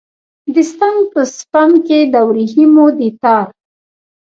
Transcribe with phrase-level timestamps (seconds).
[0.53, 3.47] د ستن په سپم کې د وریښمو د تار